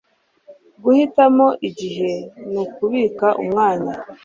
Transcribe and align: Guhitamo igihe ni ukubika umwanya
Guhitamo 0.83 1.47
igihe 1.69 2.13
ni 2.51 2.57
ukubika 2.65 3.27
umwanya 3.43 3.93